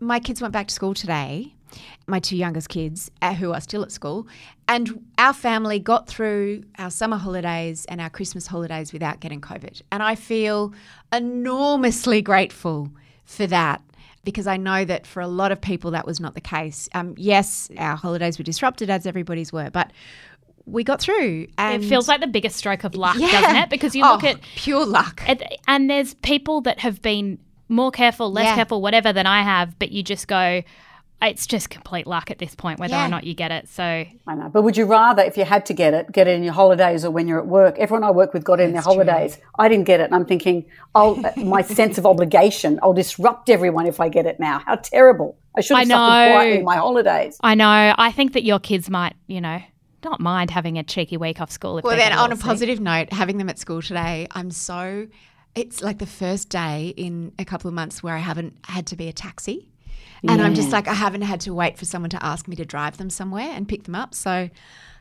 [0.01, 1.55] my kids went back to school today
[2.07, 4.27] my two youngest kids, uh, who are still at school.
[4.67, 9.83] And our family got through our summer holidays and our Christmas holidays without getting COVID.
[9.93, 10.73] And I feel
[11.13, 12.91] enormously grateful
[13.25, 13.83] for that
[14.25, 16.89] because I know that for a lot of people that was not the case.
[16.93, 19.91] Um, yes, our holidays were disrupted as everybody's were, but
[20.71, 21.47] we got through.
[21.59, 23.31] And it feels like the biggest stroke of luck, Yeah.
[23.41, 23.71] doesn't it?
[23.71, 25.23] Because you Oh, look at pure luck.
[25.27, 28.55] and, and there's people that have been more careful, less Yeah.
[28.57, 30.63] careful, whatever than I have, but you just go,
[31.21, 33.07] it's just complete luck at this point, whether Yeah.
[33.07, 33.69] or not you get it.
[33.69, 34.49] So I know.
[34.53, 37.05] But would you rather, if you had to get it, get it in your holidays
[37.05, 37.77] or when you're at work?
[37.79, 39.37] Everyone I work with got it in their holidays.
[39.59, 40.05] I didn't get it.
[40.05, 44.39] And I'm thinking, oh, my sense of obligation, I'll disrupt everyone if I get it
[44.39, 44.63] now.
[44.65, 45.37] How terrible.
[45.57, 46.33] I should I have suffered know.
[46.37, 47.37] quietly in my holidays.
[47.43, 47.95] I know.
[47.99, 49.61] I think that your kids might, you know,
[50.05, 51.79] not mind having a cheeky week off school.
[51.79, 52.45] If Well, then, on a little sick.
[52.47, 55.07] positive note, having them at school today, I'm so.
[55.55, 58.97] It's like the first day in a couple of months where I haven't had to
[58.97, 59.69] be a taxi.
[60.27, 62.65] And I'm just like, I haven't had to wait for someone to ask me to
[62.65, 64.15] drive them somewhere and pick them up.
[64.15, 64.51] So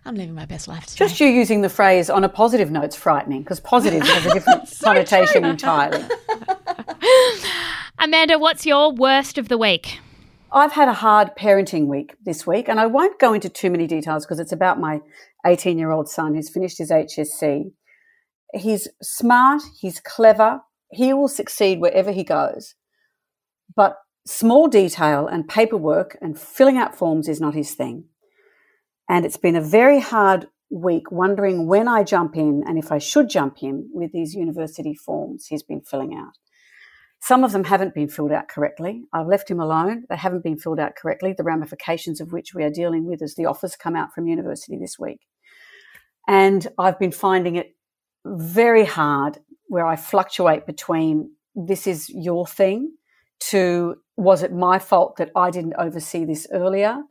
[0.05, 1.05] I'm living my best life today.
[1.05, 4.71] Just you using the phrase on a positive note's frightening because positive has a different
[4.83, 6.03] connotation entirely.
[7.99, 9.99] Amanda, what's your worst of the week?
[10.51, 13.85] I've had a hard parenting week this week, and I won't go into too many
[13.85, 15.01] details because it's about my
[15.45, 17.71] 18 year old son who's finished his HSC.
[18.53, 22.75] He's smart, he's clever, he will succeed wherever he goes.
[23.75, 28.05] But small detail and paperwork and filling out forms is not his thing.
[29.09, 32.97] And it's been a very hard week wondering when I jump in and if I
[32.97, 36.33] should jump in with these university forms he's been filling out.
[37.19, 39.03] Some of them haven't been filled out correctly.
[39.11, 40.05] I've left him alone.
[40.09, 43.35] They haven't been filled out correctly, the ramifications of which we are dealing with as
[43.35, 45.21] the offers come out from university this week.
[46.27, 47.75] And I've been finding it
[48.25, 52.93] very hard where I fluctuate between this is your thing
[53.39, 57.01] to was it my fault that I didn't oversee this earlier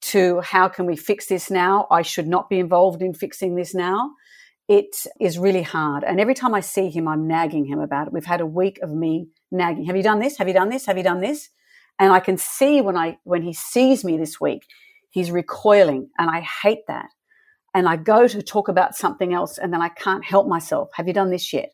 [0.00, 1.86] to how can we fix this now?
[1.90, 4.10] I should not be involved in fixing this now
[4.68, 6.04] it is really hard.
[6.04, 8.12] And every time I see him, I'm nagging him about it.
[8.12, 9.84] We've had a week of me nagging.
[9.86, 10.38] Have you done this?
[10.38, 10.86] Have you done this?
[10.86, 11.50] Have you done this?
[11.98, 14.62] And I can see when I when he sees me this week,
[15.10, 17.06] he's recoiling, and I hate that.
[17.74, 20.90] And I go to talk about something else, and then I can't help myself.
[20.94, 21.70] Have you done this yet?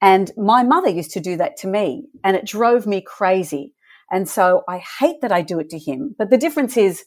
[0.00, 3.74] And my mother used to do that to me, and it drove me crazy.
[4.10, 6.14] And so I hate that I do it to him.
[6.18, 7.04] But the difference is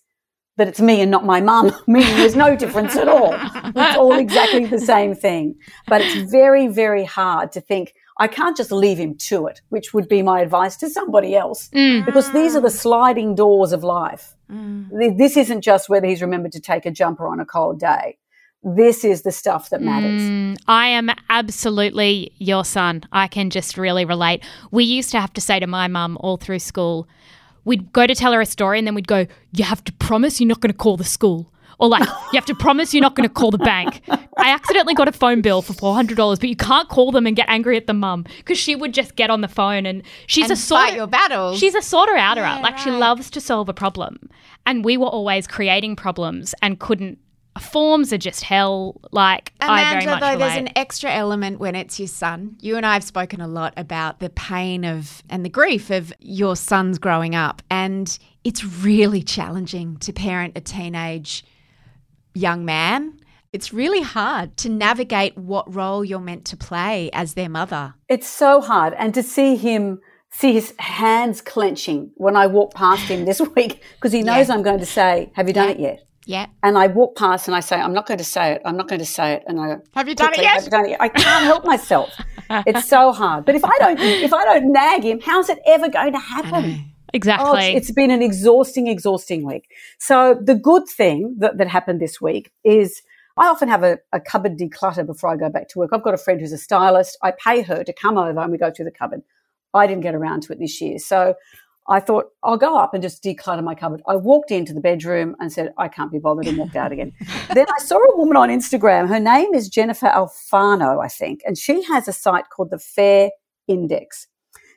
[0.58, 3.34] that it's me and not my mum, meaning there's no difference at all.
[3.34, 5.56] It's all exactly the same thing.
[5.88, 9.94] But it's very, very hard to think, I can't just leave him to it, which
[9.94, 11.70] would be my advice to somebody else.
[12.06, 14.36] Because these are the sliding doors of life.
[14.50, 18.18] Th- This isn't just whether he's remembered to take a jumper on a cold day.
[18.64, 20.22] This is the stuff that matters.
[20.22, 23.04] Mm, I am absolutely your son.
[23.12, 24.44] I can just really relate.
[24.72, 27.08] We used to have to say to my mum all through school,
[27.64, 30.40] we'd go to tell her a story and then we'd go, You have to promise
[30.40, 31.52] you're not going to call the school.
[31.80, 34.02] Or like, you have to promise you're not going to call the bank.
[34.10, 37.26] I accidentally got a phone bill for four hundred dollars, but you can't call them
[37.26, 40.04] and get angry at the mum because she would just get on the phone and
[40.28, 41.60] she's And a sort fight your battles.
[41.60, 42.42] She's a sorter outer.
[42.42, 44.30] Yeah, like she loves to solve a problem,
[44.66, 47.20] and we were always creating problems and couldn't.
[47.60, 49.00] Forms are just hell.
[49.12, 52.58] Like I very Amanda, much though, there's an extra element when it's your son.
[52.60, 56.12] You and I have spoken a lot about the pain of and the grief of
[56.20, 61.46] your sons growing up, and it's really challenging to parent a teenage
[62.36, 63.20] young man.
[63.54, 67.96] It's really hard to navigate what role you're meant to play as their mother.
[68.10, 68.94] It's so hard.
[68.98, 73.82] And to see him, see his hands clenching when I walk past him this week,
[73.96, 76.06] because he knows I'm going to say, Have you done it yet?
[76.26, 76.48] Yeah.
[76.64, 78.62] And I walk past and I say, I'm not going to say it.
[78.66, 79.44] I'm not going to say it.
[79.48, 80.56] And I go, Have you done it yet?
[80.56, 81.02] Have you done it yet?
[81.02, 82.10] I can't help myself.
[82.68, 83.44] It's so hard.
[83.44, 86.92] But if I don't, if I don't nag him, how's it ever going to happen?
[87.16, 87.50] Exactly.
[87.50, 89.70] Oh, it's, it's been an exhausting, exhausting week.
[90.00, 93.02] So the good thing that, that happened this week is
[93.38, 95.90] I often have a, a cupboard declutter before I go back to work.
[95.94, 97.18] I've got a friend who's a stylist.
[97.22, 99.22] I pay her to come over and we go through the cupboard.
[99.74, 101.00] I didn't get around to it this year.
[101.00, 101.36] So
[101.88, 104.02] I thought I'll go up and just declutter my cupboard.
[104.08, 107.12] I walked into the bedroom and said, I can't be bothered and walked out again.
[107.54, 109.08] then I saw a woman on Instagram.
[109.08, 113.30] Her name is Jennifer Alfano, I think, and she has a site called the Fair
[113.68, 114.28] Index.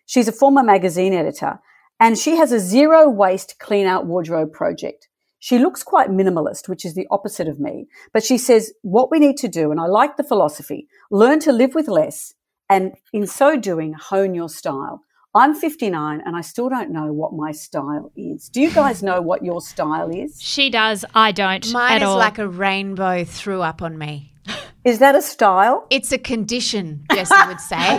[0.04, 1.60] She's a former magazine editor
[2.00, 5.08] and she has a zero waste clean out wardrobe project.
[5.40, 7.86] She looks quite minimalist, which is the opposite of me.
[8.12, 11.52] But she says, what we need to do, and I like the philosophy, learn to
[11.52, 12.34] live with less
[12.68, 15.02] and in so doing, hone your style.
[15.34, 18.48] I'm 59 and I still don't know what my style is.
[18.48, 20.40] Do you guys know what your style is?
[20.40, 21.04] she does.
[21.14, 21.70] I don't.
[21.72, 22.16] Mine at is all.
[22.16, 24.32] like a rainbow threw up on me.
[24.84, 25.86] Is that a style?
[25.90, 27.76] It's a condition, Jesse would say.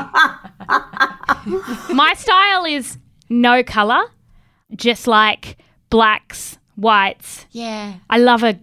[1.93, 2.97] My style is
[3.29, 4.01] no color,
[4.75, 5.57] just like
[5.89, 7.45] blacks, whites.
[7.51, 7.95] Yeah.
[8.09, 8.59] I love a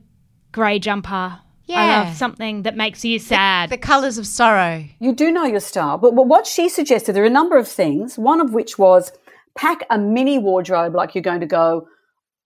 [0.52, 1.38] grey jumper.
[1.66, 1.80] Yeah.
[1.80, 3.70] I love something that makes you sad.
[3.70, 4.84] The colours of sorrow.
[5.00, 7.66] You do know your style, but, but what she suggested, there are a number of
[7.66, 8.16] things.
[8.16, 9.12] One of which was
[9.58, 11.88] pack a mini wardrobe like you're going to go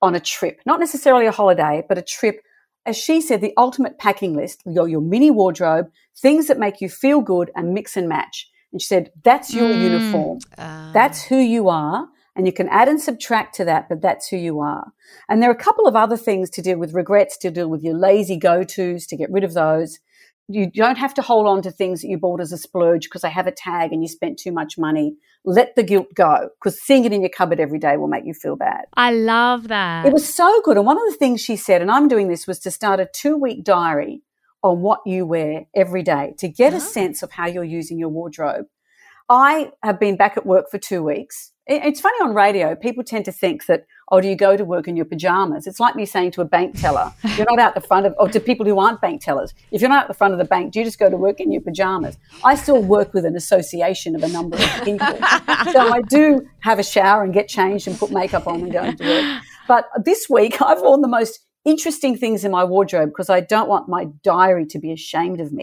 [0.01, 2.43] on a trip, not necessarily a holiday, but a trip.
[2.87, 6.89] As she said, the ultimate packing list, your, your mini wardrobe, things that make you
[6.89, 8.51] feel good and mix and match.
[8.73, 9.83] And she said, that's your mm.
[9.83, 10.39] uniform.
[10.57, 10.91] Ah.
[10.95, 12.09] That's who you are.
[12.37, 14.93] And you can add and subtract to that, but that's who you are.
[15.29, 17.83] And there are a couple of other things to deal with regrets, to deal with
[17.83, 19.99] your lazy go tos, to get rid of those.
[20.49, 23.23] You don't have to hold on to things that you bought as a splurge because
[23.23, 25.17] they have a tag and you spent too much money.
[25.45, 28.35] Let the guilt go because seeing it in your cupboard every day will make you
[28.35, 28.87] feel bad.
[28.95, 30.07] I love that.
[30.07, 30.77] It was so good.
[30.77, 33.09] And one of the things she said, and I'm doing this, was to start a
[33.13, 34.23] two week diary
[34.63, 36.87] on what you wear every day to get a uh-huh.
[36.87, 38.67] sense of how you're using your wardrobe.
[39.29, 41.53] I have been back at work for two weeks.
[41.71, 44.65] It- It's funny on radio, people tend to think that, oh, do you go to
[44.65, 45.69] work in your pajamas?
[45.69, 48.29] It's like me saying to a bank teller, you're not out the front of, or
[48.29, 50.73] to people who aren't bank tellers, if you're not at the front of the bank,
[50.73, 52.19] do you just go to work in your pajamas?
[52.43, 55.07] I still work with an association of a number of people.
[55.73, 58.83] so I do have a shower and get changed and put makeup on and go
[58.83, 59.43] into work.
[59.69, 63.69] But this week, I've worn the most interesting things in my wardrobe because I don't
[63.69, 65.63] want my diary to be ashamed of me.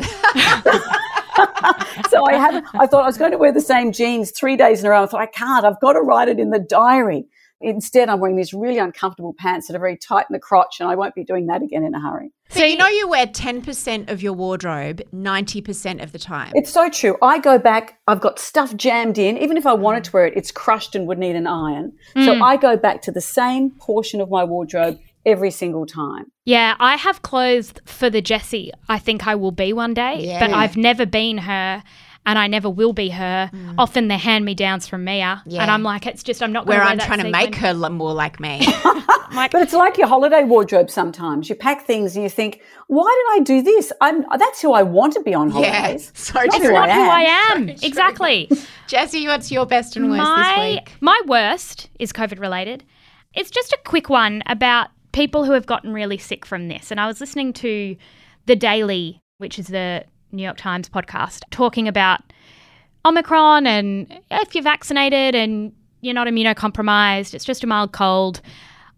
[2.09, 2.65] so I haven't.
[2.73, 5.03] I thought I was going to wear the same jeans three days in a row.
[5.03, 5.65] I thought I can't.
[5.65, 7.25] I've got to write it in the diary.
[7.59, 10.87] Instead, I'm wearing these really uncomfortable pants that are very tight in the crotch, and
[10.87, 12.31] I won't be doing that again in a hurry.
[12.49, 16.51] So you know you wear 10% of your wardrobe 90% of the time.
[16.53, 17.17] It's so true.
[17.21, 17.99] I go back.
[18.07, 19.37] I've got stuff jammed in.
[19.37, 21.93] Even if I wanted to wear it, it's crushed and would need an iron.
[22.15, 22.43] So hmm.
[22.43, 26.31] I go back to the same portion of my wardrobe every single time.
[26.45, 30.51] Yeah, I have clothes for the Jessie I think I will be one day, but
[30.51, 31.83] I've never been her
[32.27, 33.49] and I never will be her.
[33.53, 33.75] Mm.
[33.77, 35.41] Often they're hand me downs from Mia.
[35.45, 35.61] Yeah.
[35.61, 37.73] And I'm like, it's just, I'm not going where I'm that trying to make her
[37.73, 38.65] lo- more like me.
[39.33, 41.49] Like, But it's like your holiday wardrobe sometimes.
[41.49, 43.91] You pack things and you think, why did I do this?
[43.99, 45.71] I'm, that's who I want to be on yeah.
[45.81, 46.13] holidays.
[46.15, 46.67] So Not true.
[46.67, 47.09] who not I who am.
[47.09, 47.69] I am.
[47.69, 48.49] exactly.
[48.87, 50.93] Jessie, what's your best and worst this week?
[51.01, 52.85] my worst is COVID related.
[53.33, 56.91] It's just a quick one about people who have gotten really sick from this.
[56.91, 57.95] And I was listening to
[58.45, 62.21] The Daily, which is the New York Times podcast, talking about
[63.03, 68.41] Omicron and if you're vaccinated and you're not immunocompromised, it's just a mild cold.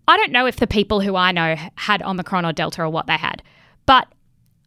[0.09, 3.07] I don't know if the people who I know had Omicron or Delta or what
[3.07, 3.41] they had,
[3.85, 4.05] but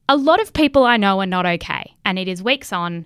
[0.08, 1.94] a lot of people I know are not okay.
[2.06, 3.04] And it is weeks on.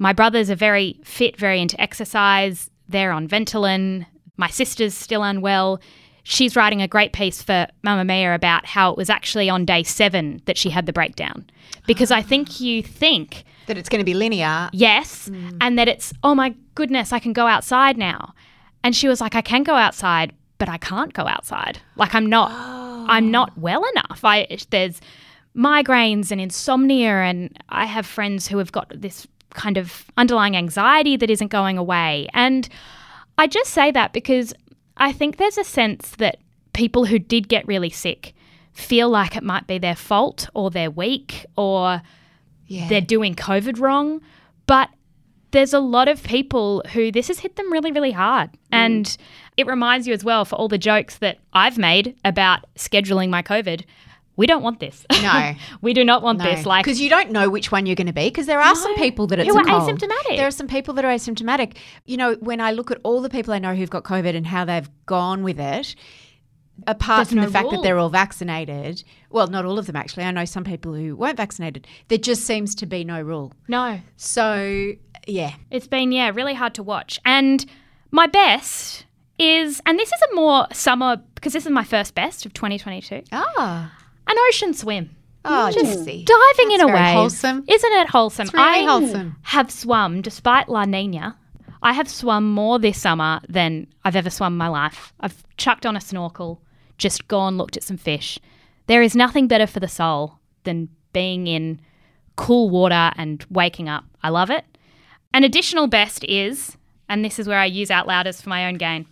[0.00, 2.70] My brothers are very fit, very into exercise.
[2.88, 4.04] They're on Ventolin.
[4.36, 5.80] My sister's still unwell.
[6.24, 10.40] She's writing a great piece for Mamamia about how it was actually on day seven
[10.46, 11.48] that she had the breakdown.
[11.86, 14.68] Because I think you think That it's going to be linear.
[14.72, 15.56] yes, mm.
[15.60, 18.34] and that it's, oh my goodness, I can go outside now.
[18.82, 21.78] And she was like, I can go outside, but I can't go outside.
[21.96, 22.50] Like I'm not,
[23.08, 24.20] I'm not well enough.
[24.24, 25.00] I there's
[25.56, 31.16] migraines and insomnia, and I have friends who have got this kind of underlying anxiety
[31.16, 32.28] that isn't going away.
[32.34, 32.68] And
[33.38, 34.52] I just say that because
[34.96, 36.38] I think there's a sense that
[36.72, 38.34] people who did get really sick
[38.72, 42.02] feel like it might be their fault or they're weak or
[42.66, 42.88] Yeah.
[42.88, 44.20] they're doing COVID wrong.
[44.66, 44.90] But
[45.52, 48.50] there's a lot of people who this has hit them really, really hard.
[48.52, 48.56] Mm.
[48.72, 49.16] And
[49.56, 53.42] it reminds you as well for all the jokes that I've made about scheduling my
[53.42, 53.84] COVID.
[54.36, 55.06] We don't want this.
[55.22, 55.54] No.
[55.80, 56.66] we do not want this.
[56.66, 58.24] Like, because you don't know which one you're going to be.
[58.28, 60.36] Because there are some people that it's Who are asymptomatic.
[60.36, 61.76] There are some people that are asymptomatic.
[62.04, 64.46] You know, when I look at all the people I know who've got COVID and
[64.46, 65.94] how they've gone with it,
[66.86, 67.72] apart There's from no the fact rule.
[67.72, 70.24] that they're all vaccinated, well, not all of them actually.
[70.24, 71.86] I know some people who weren't vaccinated.
[72.08, 73.52] There just seems to be no rule.
[73.68, 74.92] no, So
[75.26, 77.18] yeah, It's been, yeah, really hard to watch.
[77.24, 77.64] And
[78.10, 79.06] my best
[79.38, 83.22] is, and this is a more summer, because this is my first best of 2022,
[83.32, 83.92] ah,
[84.26, 85.14] an ocean swim.
[85.44, 85.74] oh, mm.
[85.74, 86.24] Just Jessie.
[86.24, 87.14] diving in a wave.
[87.14, 87.64] wholesome.
[87.68, 88.44] Isn't it wholesome?
[88.44, 89.36] It's really I wholesome.
[89.42, 91.36] have swum, despite La Nina,
[91.82, 95.12] I have swum more this summer than I've ever swum in my life.
[95.20, 96.62] I've chucked on a snorkel,
[96.96, 98.38] just gone, looked at some fish.
[98.86, 101.80] There is nothing better for the soul than being in
[102.36, 104.04] cool water and waking up.
[104.22, 104.64] I love it.
[105.34, 106.76] An additional best is,
[107.08, 109.06] and this is where I use out louders for my own gain.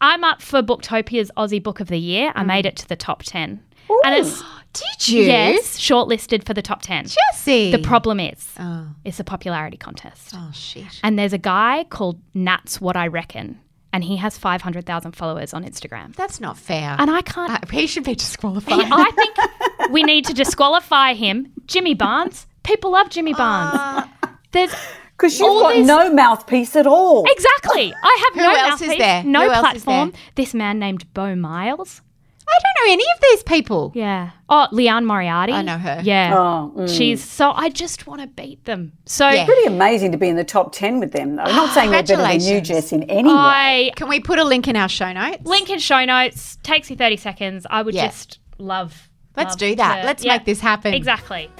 [0.00, 2.32] I'm up for Booktopia's Aussie Book of the Year.
[2.34, 2.46] I mm.
[2.46, 3.60] made it to the top 10.
[4.04, 5.22] And it's, Did you?
[5.24, 7.06] yes, shortlisted for the top 10.
[7.06, 7.70] Jessie.
[7.72, 10.32] The problem is, Oh, it's a popularity contest.
[10.34, 11.00] oh shit.
[11.02, 13.58] And there's a guy called Nats What I Reckon,
[13.92, 16.14] and he has 500,000 followers on Instagram.
[16.14, 16.94] That's not fair.
[16.98, 17.50] And I can't.
[17.50, 18.78] Uh, he should be disqualified.
[18.92, 21.52] I think we need to disqualify him.
[21.66, 22.46] Jimmy Barnes.
[22.62, 24.06] People love Jimmy Barnes.
[24.52, 24.74] There's
[25.16, 27.24] Because you've All got these- no mouthpiece at all.
[27.26, 27.92] exactly.
[27.94, 29.24] I have Who no else is there?
[29.24, 30.10] no Who else is platform.
[30.10, 30.20] there?
[30.34, 32.02] This man named Bo Miles.
[32.50, 33.92] Don't know any of these people.
[33.94, 34.30] Yeah.
[34.48, 35.52] Oh, Liane Moriarty.
[35.52, 36.00] I know her.
[36.02, 36.34] Yeah.
[36.36, 36.96] Oh, mm.
[36.96, 37.52] She's so.
[37.52, 38.92] I just want to beat them.
[39.06, 39.44] So Yeah.
[39.46, 41.42] Pretty amazing to be in the top 10 with them, though.
[41.44, 43.92] I'm not saying they're better than you, Jess, in any way.
[43.96, 45.44] Can we put a link in our show notes?
[45.44, 46.58] link in show notes.
[46.62, 47.66] Takes you thirty seconds.
[47.70, 48.06] I would Yeah.
[48.08, 49.08] just love.
[49.36, 50.00] Let's love do that.
[50.00, 50.94] to- Let's yeah, make this happen.
[50.94, 51.50] Exactly.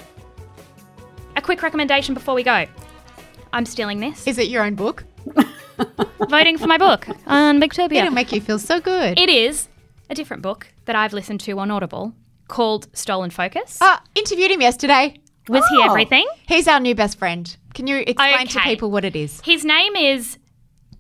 [1.36, 2.64] A quick recommendation before we go.
[3.52, 4.26] I'm stealing this.
[4.26, 5.04] Is it your own book?
[6.28, 7.92] voting for my book on Booktopia.
[7.98, 9.18] It'll make you feel so good.
[9.18, 9.68] It is
[10.10, 12.14] a different book that I've listened to on Audible
[12.48, 13.78] called Stolen Focus.
[13.80, 15.20] Ah, interviewed him yesterday.
[15.48, 15.86] Was he oh.
[15.86, 16.26] everything?
[16.46, 17.56] He's our new best friend.
[17.74, 19.40] Can you explain to people what it is?
[19.42, 20.38] His name is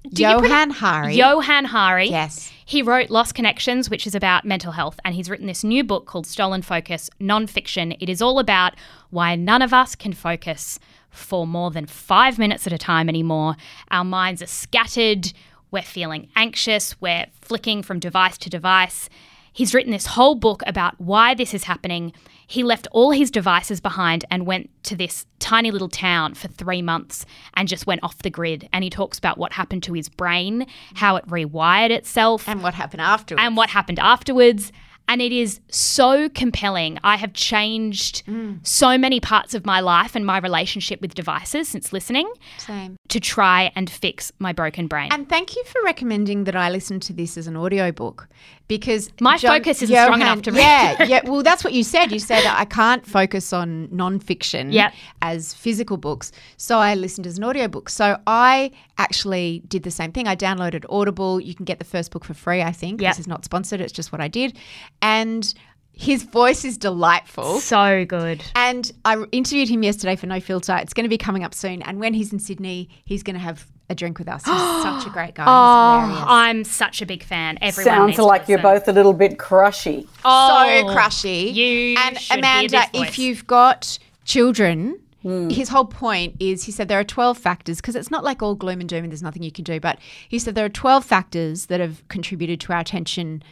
[0.04, 1.14] Johann Hari.
[1.14, 2.08] Johann Hari.
[2.08, 2.50] Yes.
[2.64, 6.06] He wrote Lost Connections, which is about mental health, and he's written this new book
[6.06, 7.96] called Stolen Focus Nonfiction.
[8.00, 8.74] It is all about
[9.10, 10.78] why none of us can focus
[11.10, 13.56] for more than five minutes at a time anymore.
[13.90, 15.32] Our minds are scattered,
[15.70, 19.08] we're feeling anxious, we're flicking from device to device.
[19.52, 22.12] He's written this whole book about why this is happening.
[22.46, 26.80] He left all his devices behind and went to this tiny little town for three
[26.80, 28.68] months and just went off the grid.
[28.72, 32.74] And he talks about what happened to his brain, how it rewired itself, And what
[32.74, 33.42] happened afterwards?
[33.44, 34.72] and what happened afterwards.
[35.08, 36.98] And it is so compelling.
[37.02, 38.22] I have changed
[38.62, 42.96] so many parts of my life and my relationship with devices since listening Same.
[43.08, 45.10] to try and fix my broken brain.
[45.10, 48.28] And thank you for recommending that I listen to this as an audiobook
[48.68, 50.60] because My focus isn't strong enough to read.
[50.60, 51.20] Yeah, yeah.
[51.24, 52.12] Well, that's what you said.
[52.12, 54.92] You said I can't focus on non-fiction Yep.
[55.22, 57.88] as physical books, so I listened as an audiobook.
[57.88, 60.28] So I actually did the same thing.
[60.28, 61.40] I downloaded Audible.
[61.40, 62.62] You can get the first book for free.
[62.62, 63.10] I think Yep.
[63.12, 63.80] this is not sponsored.
[63.80, 64.56] It's just what I did,
[65.02, 65.52] and
[65.92, 67.58] his voice is delightful.
[67.60, 68.44] so good.
[68.54, 70.76] And I interviewed him yesterday for No Filter.
[70.76, 71.82] It's going to be coming up soon.
[71.82, 74.44] And when he's in Sydney, he's going to have a drink with us.
[74.44, 75.44] He's such a great guy.
[75.44, 76.24] He's Oh, hilarious.
[76.28, 77.58] I'm such a big fan.
[77.60, 80.06] Everyone Sounds needs to like you're both a little bit crushy.
[80.24, 81.50] Oh, so crushy.
[81.54, 83.08] You and should hear Amanda, this voice.
[83.08, 85.48] if you've got children, hmm.
[85.48, 88.54] his whole point is he said there are 12 factors because it's not like all
[88.54, 91.04] gloom and doom and there's nothing you can do, but he said there are 12
[91.04, 93.42] factors that have contributed to our attention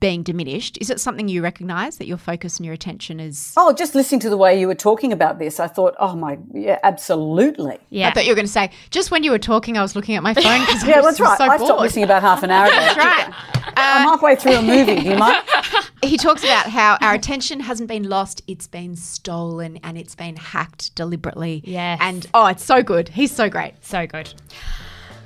[0.00, 0.78] being diminished.
[0.80, 3.52] Is it something you recognize that your focus and your attention is?
[3.56, 6.38] Oh, just listening to the way you were talking about this, I thought, oh my,
[6.52, 7.78] yeah, absolutely.
[7.90, 8.08] yeah.
[8.08, 10.14] I thought you were going to say just when you were talking, I was looking
[10.16, 11.38] at my phone because Yeah, I was that's right.
[11.38, 11.68] so I bored.
[11.68, 12.74] stopped listening about half an hour ago.
[12.76, 13.34] That's right.
[13.78, 15.00] I'm uh, halfway through a movie.
[15.00, 15.42] Do you mind?
[16.02, 20.36] he talks about how our attention hasn't been lost, it's been stolen and it's been
[20.36, 21.62] hacked deliberately.
[21.64, 21.96] Yeah.
[22.00, 23.08] And oh, it's so good.
[23.08, 23.74] He's so great.
[23.84, 24.32] so good.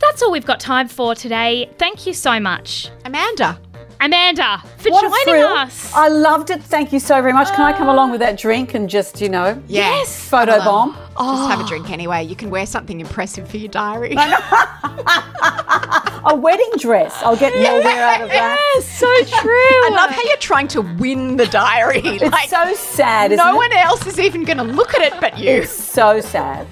[0.01, 1.71] That's all we've got time for today.
[1.79, 3.61] Thank you so much, Amanda.
[4.01, 5.93] Amanda, for What joining us.
[5.95, 6.63] I loved it.
[6.63, 7.49] Thank you so very much.
[7.49, 10.29] Can I come along with that drink and just, you know, Yes.
[10.29, 10.93] photo bomb?
[10.93, 11.67] Just have a oh.
[11.67, 12.25] drink anyway.
[12.25, 14.15] You can wear something impressive for your diary.
[16.23, 17.23] A wedding dress.
[17.23, 18.57] I'll get more wear out of that.
[18.75, 19.07] Yes, so
[19.41, 19.51] true.
[19.53, 22.01] I love how you're trying to win the diary.
[22.05, 23.57] It's like so sad, isn't no it?
[23.57, 25.65] one else is even going to look at it but you.
[25.65, 26.67] So sad.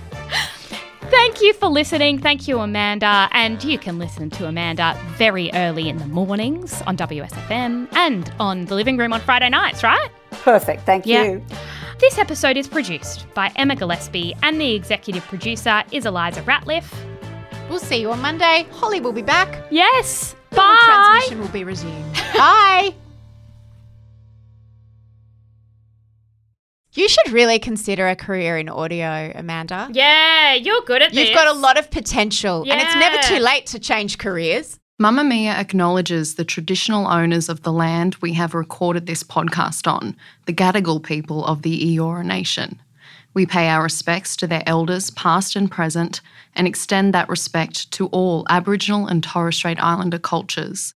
[1.10, 2.18] Thank you for listening.
[2.18, 3.28] Thank you, Amanda.
[3.32, 8.66] And you can listen to Amanda very early in the mornings on WSFM and on
[8.66, 10.08] the living room on Friday nights, right?
[10.30, 10.82] Perfect.
[10.84, 11.24] Thank Yeah.
[11.24, 11.44] you.
[11.98, 16.92] This episode is produced by Emma Gillespie, and the executive producer is Eliza Ratliff.
[17.68, 18.66] We'll see you on Monday.
[18.72, 19.66] Holly will be back.
[19.70, 20.34] Yes.
[20.52, 20.82] Normal Bye.
[20.84, 22.14] Transmission will be resumed.
[22.36, 22.94] Bye.
[26.98, 29.88] You should really consider a career in audio, Amanda.
[29.92, 31.28] Yeah, you're good at this.
[31.28, 34.80] You've got a lot of potential, and it's never too late to change careers.
[35.00, 40.52] Mamamia acknowledges the traditional owners of the land we have recorded this podcast on, the
[40.52, 42.82] Gadigal people of the Eora Nation.
[43.32, 46.20] We pay our respects to their elders, past and present,
[46.56, 50.94] and extend that respect to all Aboriginal and Torres Strait Islander cultures.